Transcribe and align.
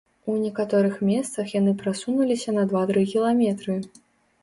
У 0.35 0.37
некаторых 0.43 0.95
месцах 1.09 1.53
яны 1.59 1.75
прасунуліся 1.83 2.57
на 2.59 2.67
два-тры 2.75 3.07
кіламетры. 3.15 3.81